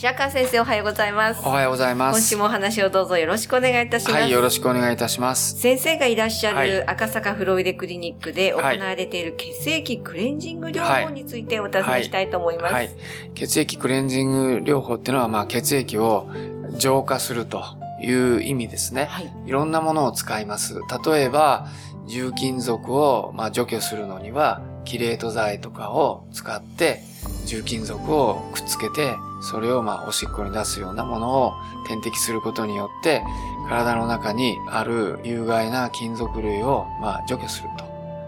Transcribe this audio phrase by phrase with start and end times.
[0.00, 2.16] 白川先生おはようございますおはようございます。
[2.16, 5.60] 今週もお話をどうぞよろしくお願いいたします、はい、よろしくお願いいたします。
[5.60, 12.72] 先生がいらっしゃはいる赤坂フロイデクリニックで行われている血液クレンジング療法についてお尋ねしたいと思います。
[12.72, 12.90] はい。
[13.34, 16.30] 血液クレンジング療法っていうのは、まあ、血液を
[16.78, 17.62] 浄化すると
[18.00, 19.04] いう意味ですね。
[19.04, 19.30] はい。
[19.44, 20.80] いろんなものを使います。
[21.04, 21.66] 例えば、
[22.06, 27.02] 重金属を、まあ、除去するのには、キレート剤とかを使って、
[27.44, 31.52] 重金属をくっつけて、それをまあおしっこに出すようなものを
[31.86, 33.22] 点滴することによって、
[33.68, 37.68] 体の中にある有害な金属類をまあ除去する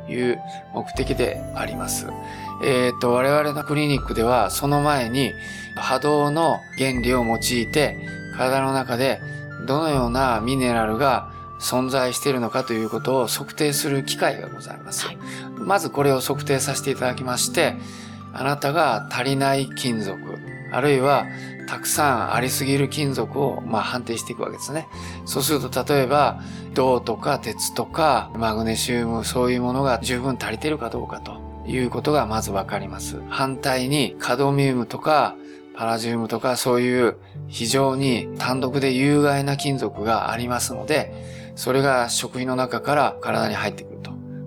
[0.07, 0.41] という
[0.75, 2.07] 目的であります。
[2.65, 5.33] えっ、と、我々のクリニックでは、その前に
[5.77, 7.99] 波動の原理を用いて、
[8.37, 9.21] 体の中で
[9.67, 15.07] どのようなミネラルが存在しているのかということを測定する機会がございます。
[15.07, 15.19] はい
[15.63, 17.77] まずこれを測定させていただきまして、
[18.33, 20.32] あなたが足りない金属、
[20.73, 21.27] あるいは
[21.69, 24.89] たくさんありすぎる金属をまあ判定していくわけですね。
[25.25, 26.41] そうすると例えば
[26.75, 33.21] 銅とか鉄とかマグネシウムそういうものが十分足りてるかどうかということがまずわかります。
[33.29, 35.37] 反対にカドミウムとか
[35.75, 37.17] パラジウムとかそういう
[37.49, 41.13] 非常に単独で有害な金属がありますので、
[41.55, 43.92] それが食品の中から体に入って。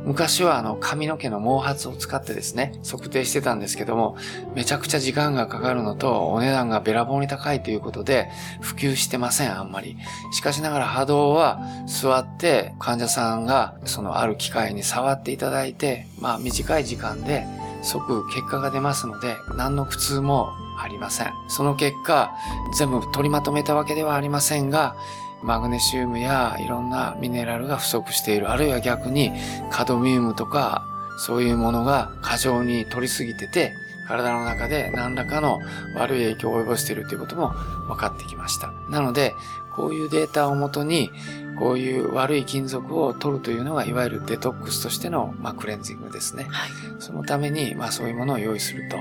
[0.06, 4.18] 昔はあの髪の毛の毛髪を使ってですね、測定してたんですけども、
[4.54, 8.30] めちゃくちゃ時間がかかるのと、お値段がべらぼうに高いということで、
[8.62, 9.98] 普及してません、あんまり。
[10.32, 17.46] しかしながら波動は座って患者さんがそのある機械に触っていただいて、まあ短い時間で
[17.82, 21.32] 即結果が出ますので、何の苦痛もありません。
[21.48, 22.32] その結果、
[22.78, 24.96] 全部取りまとめたわけではありませんが、
[25.44, 28.50] マグネシウムやいろんなミネラルが不足している。
[28.50, 29.32] あるいは逆に
[29.70, 30.86] カドミウムとか
[31.18, 33.74] そういうものが過剰に取りすぎてて、
[34.08, 35.60] 体の中で何らかの
[35.96, 37.50] 悪い影響を及ぼしているということも
[37.88, 38.72] 分かってきました。
[38.90, 39.34] なので、
[39.76, 41.12] こういうデータをもとに、
[41.60, 46.46] こういう悪い金属を取るというのが、いわゆるデトックスとしての、まあ、クレンジングですね。
[46.50, 46.70] はい。
[47.00, 48.98] そのために、まあそういうものを用意すると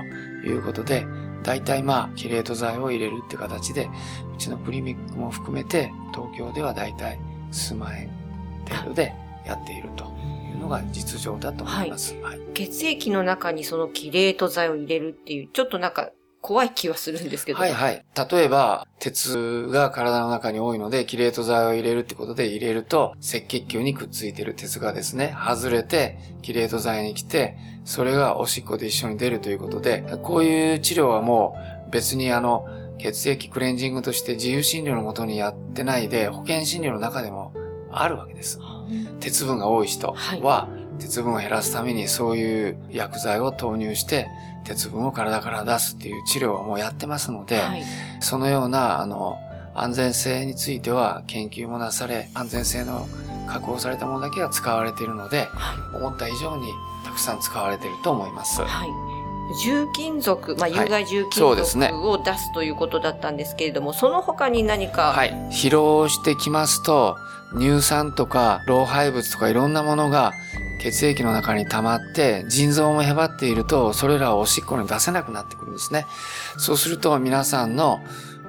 [0.47, 1.07] いうことで、
[1.45, 3.89] 大体まあ、キレート剤を入れるって形で、
[4.35, 7.21] うちのクリニックも含めて、東京では大体
[7.53, 8.11] 数万円
[8.69, 9.15] 程度で
[9.47, 10.05] やっていると
[10.53, 12.17] いうのが実情だと思います。
[12.23, 12.41] はい。
[12.55, 16.11] 血液の中にそのキレート剤を入れるっていう、ちょっとなんか
[16.45, 17.59] 怖い気はするんですけど。
[17.59, 18.05] はいはい。
[18.31, 27.57] 例えば、鉄が体の中に多いので、キレート剤を入れるってことで入れると、赤血球にくっついてる鉄がですね、外れて、キレート剤に来て、
[27.87, 31.57] それがおしっこで一緒に出るということで、こういう治療はも
[31.89, 32.67] う別にあの、
[32.99, 37.55] 血液クレンジングとして自由診療のもとにやってないで、保険診療の中でも
[37.91, 38.59] あるわけです。
[39.19, 40.69] 鉄分が多い人は、
[40.99, 44.29] 鉄分を減らすためにそういう薬剤を投入して、
[44.65, 47.85] 鉄分を体から出すっていう治療はもうやってますので、はい。
[48.21, 49.39] そのような、あの、
[49.75, 53.07] 安全性については研究もなされ、安全性の
[53.47, 56.73] 確保されたものだけが使われているので、は思った以上に
[57.05, 58.63] たくさん使われていると思います。
[58.63, 58.65] い。
[58.65, 58.89] はい。
[59.63, 65.33] 重金属、まあ、はい有害重金そうですね属を出すということだったんですけれども、その他に何か、はい。
[65.51, 67.17] 疲労してきますと、
[67.59, 70.33] 乳酸とか老廃物とかいろんなものが
[70.81, 76.07] 血液の中に溜まって、腎臓もへばっていると、それらをおしっこに出せなくなってくるんですね。
[76.59, 78.01] そうすると皆さんの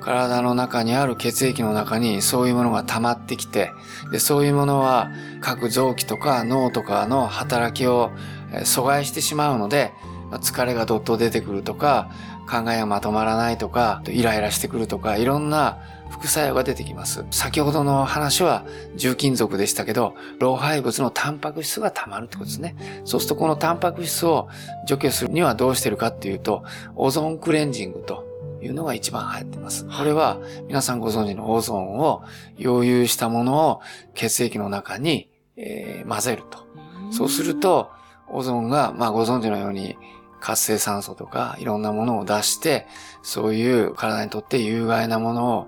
[0.01, 3.71] 体の中にある血液の中にそういうものが溜まってきて、
[4.11, 5.09] でそういうものは
[5.41, 8.11] 各臓器とか脳とかの働きを
[8.51, 9.93] 阻害してしまうので、
[10.31, 12.09] 疲れがどっと出てくるとか、
[12.49, 17.25] 考えがまとまらないとか、イライラしてくるとか、いろんな副作用が出てきます。
[17.31, 18.65] 先ほどの話は
[18.95, 22.75] 重金属でしたけど、老廃物のタンパク質が溜まるってことですね。
[23.03, 24.47] そうするとこのタンパク質を
[24.85, 26.63] 除去するにはどうしてるかっていうと、
[26.95, 28.25] オゾンクレンジングと
[28.61, 29.85] いうのが一番流行ってます。
[29.85, 32.23] これは皆さんご存知のオゾンを
[32.57, 33.81] 溶融したものを
[34.13, 36.65] 血液の中に、えー混ぜると。
[37.11, 37.89] そうすると、
[38.27, 39.97] オゾンが、まあご存知のように、
[40.39, 42.87] 活性酸素とかいろんなものを出して、
[43.21, 45.67] そういう体にとって有害なものを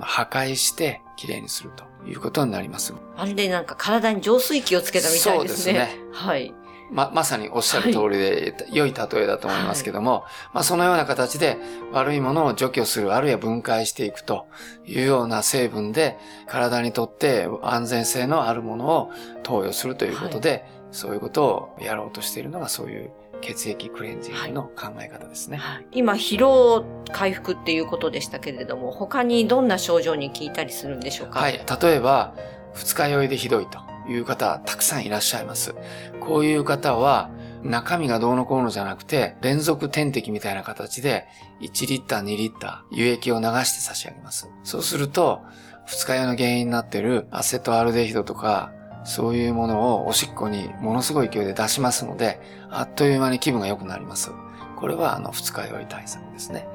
[0.00, 2.94] 破壊してきれいにするということになります。
[3.16, 5.36] あれでなんか体に浄水器をつけたみたいですね。
[5.36, 5.98] そうですね。
[6.12, 6.54] はい。
[6.90, 10.22] ま、まさにおっしゃる通りで、はい、良い例えだと思いますけども、はい、
[10.54, 11.56] まあそのような形で
[11.92, 14.46] 悪いものを除去する、あるいは分解していくと
[14.86, 19.10] いうような成分で、体にとって安全性のあるものを
[19.42, 23.10] 投与するということで、はい、そういうことをやろうとしているのがそういう
[23.44, 25.58] 血液クレンジングの考え方ですね。
[25.58, 31.40] はい、今、疲労回復っていうことでしたけれども、他にどんな症状に効いたりするんでしょうか？
[31.40, 31.60] はい。
[31.82, 32.34] 例えば、
[32.72, 33.78] 二日酔いでひどいと
[34.10, 35.74] いう方、たくさんいらっしゃいます。
[36.20, 37.30] こういう方は、
[37.62, 41.26] 中身がどうのこうのじゃなくて、連続点滴みたいな形で、
[41.60, 44.50] 1リッター、2リッター、輸液を流して差し上げます。
[44.64, 45.40] そうすると、
[45.86, 48.72] 二日酔いの原因になっているアセトアルデヒドとか、
[49.04, 52.40] そういうものをおしっこにものすごい勢いで出しますので、
[52.70, 54.32] あっという間に気分が良くなります。
[54.76, 56.66] これはあの二日酔い対策ですね。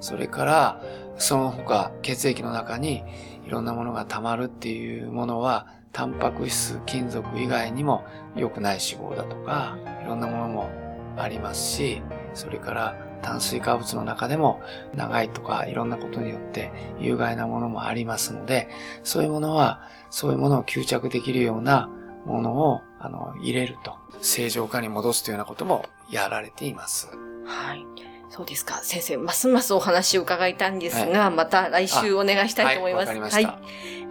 [0.00, 0.82] それから、
[1.18, 3.02] その他血液の中に
[3.46, 8.04] いろんなものが溜まるっていうものは、タンパク質、金属以外にも
[8.34, 10.70] 良くない脂肪だとか、いろんなものも
[11.16, 12.02] ありますし、
[12.34, 14.60] それから炭水化物の中でも
[14.94, 18.68] 長いとかいろんなことによって有害なものもありますので、
[19.02, 21.90] そういうものは、そういうものを吸着できるような
[22.24, 27.08] ものをあの入れると、正常化に戻すというようなこともやられています。
[27.44, 27.84] はい。
[28.28, 28.80] そうですか。
[28.82, 33.08] 先生、ますますお話を伺いたいんですが、はい、また来週お願いしたいと思います。
[33.08, 33.58] はい、はい。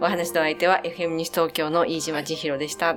[0.00, 2.96] お話の相手は FM 西東京の飯島千尋でした。